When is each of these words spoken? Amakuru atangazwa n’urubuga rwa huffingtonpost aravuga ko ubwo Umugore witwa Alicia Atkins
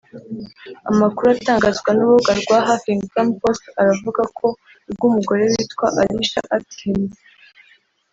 Amakuru 0.91 1.27
atangazwa 1.37 1.89
n’urubuga 1.93 2.31
rwa 2.41 2.57
huffingtonpost 2.67 3.63
aravuga 3.81 4.21
ko 4.37 4.45
ubwo 4.89 5.03
Umugore 5.11 5.43
witwa 5.53 5.87
Alicia 6.01 6.41
Atkins 6.55 7.17